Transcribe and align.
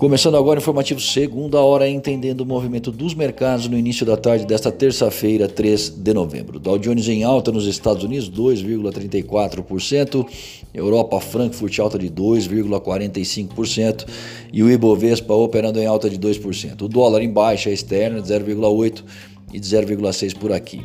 Começando 0.00 0.36
agora 0.38 0.58
o 0.58 0.62
informativo 0.62 0.98
segunda 0.98 1.60
hora, 1.60 1.86
entendendo 1.86 2.40
o 2.40 2.46
movimento 2.46 2.90
dos 2.90 3.12
mercados 3.12 3.68
no 3.68 3.76
início 3.76 4.06
da 4.06 4.16
tarde 4.16 4.46
desta 4.46 4.72
terça-feira, 4.72 5.46
3 5.46 5.90
de 5.90 6.14
novembro. 6.14 6.58
Dow 6.58 6.78
Jones 6.78 7.06
em 7.06 7.22
alta 7.22 7.52
nos 7.52 7.66
Estados 7.66 8.02
Unidos, 8.02 8.30
2,34%. 8.30 10.26
Europa, 10.72 11.20
Frankfurt 11.20 11.78
alta 11.80 11.98
de 11.98 12.08
2,45%. 12.08 14.06
E 14.50 14.62
o 14.62 14.70
Ibovespa 14.70 15.34
operando 15.34 15.78
em 15.78 15.84
alta 15.84 16.08
de 16.08 16.18
2%. 16.18 16.80
O 16.80 16.88
dólar 16.88 17.20
em 17.20 17.30
baixa 17.30 17.68
externa 17.68 18.22
de 18.22 18.28
0,8% 18.32 19.04
e 19.52 19.60
de 19.60 19.68
0,6% 19.68 20.38
por 20.38 20.50
aqui. 20.50 20.82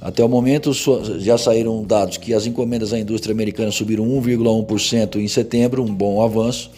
Até 0.00 0.24
o 0.24 0.28
momento 0.28 0.72
já 1.20 1.38
saíram 1.38 1.84
dados 1.84 2.16
que 2.16 2.34
as 2.34 2.46
encomendas 2.46 2.92
à 2.92 2.98
indústria 2.98 3.32
americana 3.32 3.70
subiram 3.70 4.04
1,1% 4.04 5.20
em 5.20 5.28
setembro, 5.28 5.84
um 5.84 5.94
bom 5.94 6.20
avanço. 6.20 6.72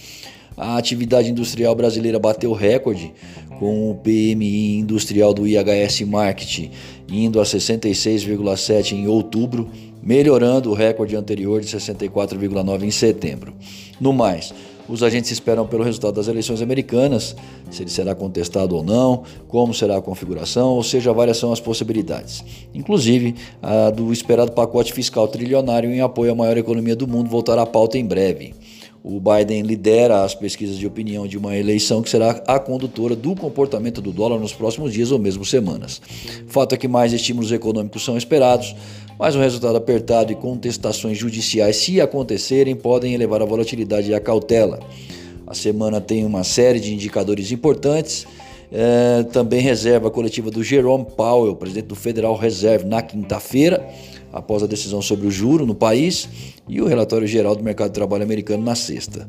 A 0.59 0.77
atividade 0.77 1.30
industrial 1.30 1.75
brasileira 1.75 2.19
bateu 2.19 2.53
recorde, 2.53 3.12
com 3.59 3.91
o 3.91 3.95
PMI 3.95 4.79
industrial 4.79 5.33
do 5.33 5.47
IHS 5.47 6.03
Market 6.03 6.71
indo 7.11 7.41
a 7.41 7.45
66,7 7.45 8.93
em 8.93 9.07
outubro, 9.07 9.69
melhorando 10.03 10.71
o 10.71 10.75
recorde 10.75 11.17
anterior 11.17 11.61
de 11.61 11.69
64,9 11.69 12.83
em 12.83 12.91
setembro. 12.91 13.55
No 14.01 14.12
mais, 14.12 14.53
os 14.89 15.03
agentes 15.03 15.31
esperam 15.31 15.67
pelo 15.67 15.84
resultado 15.84 16.15
das 16.15 16.29
eleições 16.29 16.62
americanas, 16.62 17.37
se 17.70 17.83
ele 17.83 17.91
será 17.91 18.15
contestado 18.15 18.75
ou 18.75 18.83
não, 18.83 19.23
como 19.47 19.75
será 19.75 19.98
a 19.98 20.03
configuração, 20.03 20.70
ou 20.70 20.83
seja, 20.83 21.12
várias 21.12 21.37
são 21.37 21.53
as 21.53 21.61
possibilidades. 21.61 22.45
Inclusive, 22.75 23.34
a 23.62 23.91
do 23.91 24.12
esperado 24.12 24.53
pacote 24.53 24.93
fiscal 24.93 25.29
trilionário 25.29 25.91
em 25.91 26.01
apoio 26.01 26.33
à 26.33 26.34
maior 26.34 26.56
economia 26.56 26.97
do 26.97 27.06
mundo 27.06 27.29
voltará 27.29 27.62
à 27.62 27.67
pauta 27.67 27.98
em 27.98 28.05
breve. 28.05 28.55
O 29.02 29.20
Biden 29.20 29.62
lidera 29.62 30.25
as 30.25 30.34
pesquisas 30.34 30.77
de 30.77 30.86
opinião 30.86 31.27
de 31.27 31.39
uma 31.39 31.56
eleição 31.56 32.03
que 32.03 32.11
será 32.11 32.31
a 32.47 32.59
condutora 32.59 33.14
do 33.14 33.34
comportamento 33.36 34.00
do 34.03 34.11
dólar 34.11 34.39
nos 34.39 34.53
próximos 34.53 34.92
dias 34.92 35.12
ou 35.12 35.19
mesmo 35.19 35.45
semanas. 35.45 36.00
Fato 36.48 36.75
é 36.75 36.78
que 36.78 36.89
mais 36.89 37.12
estímulos 37.12 37.53
econômicos 37.53 38.05
são 38.05 38.17
esperados, 38.17 38.75
mas 39.19 39.37
um 39.37 39.41
resultado 39.41 39.77
apertado 39.77 40.33
e 40.33 40.34
contestações 40.34 41.17
judiciais, 41.17 41.77
se 41.77 42.00
acontecerem, 42.00 42.75
podem 42.75 43.14
elevar 43.14 43.41
a 43.41 43.45
volatilidade 43.47 44.11
e 44.11 44.14
a 44.14 44.20
cautela. 44.20 44.81
A 45.47 45.55
semana 45.55 46.00
tem 46.00 46.27
uma 46.27 46.42
série 46.42 46.81
de 46.81 46.92
indicadores 46.92 47.53
importantes. 47.53 48.27
É, 48.70 49.22
também 49.33 49.62
reserva 49.62 50.11
coletiva 50.11 50.50
do 50.50 50.62
Jerome 50.62 51.06
Powell, 51.17 51.56
presidente 51.56 51.87
do 51.87 51.94
Federal 51.94 52.37
Reserve, 52.37 52.84
na 52.84 53.00
quinta-feira 53.00 53.89
após 54.33 54.62
a 54.62 54.67
decisão 54.67 55.01
sobre 55.01 55.27
o 55.27 55.31
juro 55.31 55.67
no 55.67 55.75
país 55.75 56.29
e 56.69 56.81
o 56.81 56.87
relatório 56.87 57.27
geral 57.27 57.57
do 57.57 57.62
mercado 57.62 57.89
de 57.89 57.95
trabalho 57.95 58.23
americano 58.23 58.62
na 58.62 58.75
sexta. 58.75 59.29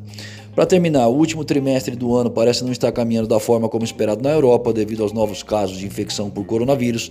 Para 0.54 0.66
terminar, 0.66 1.06
o 1.06 1.14
último 1.14 1.44
trimestre 1.44 1.94
do 1.94 2.14
ano 2.14 2.28
parece 2.28 2.64
não 2.64 2.72
estar 2.72 2.90
caminhando 2.90 3.28
da 3.28 3.38
forma 3.38 3.68
como 3.68 3.84
esperado 3.84 4.22
na 4.22 4.30
Europa 4.30 4.72
devido 4.72 5.02
aos 5.02 5.12
novos 5.12 5.42
casos 5.42 5.78
de 5.78 5.86
infecção 5.86 6.28
por 6.28 6.44
coronavírus, 6.44 7.10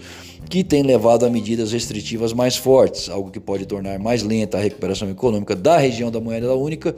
que 0.49 0.63
tem 0.63 0.83
levado 0.83 1.25
a 1.25 1.29
medidas 1.29 1.71
restritivas 1.71 2.33
mais 2.33 2.57
fortes, 2.57 3.09
algo 3.09 3.31
que 3.31 3.39
pode 3.39 3.65
tornar 3.65 3.97
mais 3.97 4.23
lenta 4.23 4.57
a 4.57 4.61
recuperação 4.61 5.09
econômica 5.09 5.55
da 5.55 5.77
região 5.77 6.11
da 6.11 6.19
moeda 6.19 6.53
única 6.53 6.93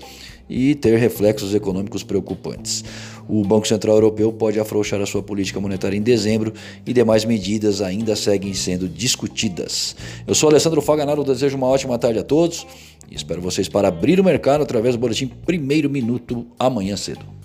e 0.49 0.75
ter 0.75 0.97
reflexos 0.97 1.55
econômicos 1.55 2.03
preocupantes. 2.03 2.83
O 3.29 3.43
Banco 3.45 3.65
Central 3.65 3.95
Europeu 3.95 4.33
pode 4.33 4.59
afrouxar 4.59 4.99
a 4.99 5.05
sua 5.05 5.23
política 5.23 5.59
monetária 5.59 5.95
em 5.95 6.01
dezembro 6.01 6.53
e 6.85 6.91
demais 6.91 7.23
medidas 7.23 7.81
ainda 7.81 8.15
seguem 8.15 8.53
sendo 8.53 8.89
discutidas. 8.89 9.95
Eu 10.27 10.35
sou 10.35 10.49
Alessandro 10.49 10.80
Faganaro, 10.81 11.23
desejo 11.23 11.57
uma 11.57 11.67
ótima 11.67 11.97
tarde 11.97 12.19
a 12.19 12.23
todos 12.23 12.65
e 13.09 13.15
espero 13.15 13.41
vocês 13.41 13.69
para 13.69 13.87
abrir 13.87 14.19
o 14.19 14.23
mercado 14.23 14.61
através 14.63 14.95
do 14.95 14.99
boletim 14.99 15.27
Primeiro 15.27 15.89
Minuto 15.89 16.45
amanhã 16.57 16.97
cedo. 16.97 17.40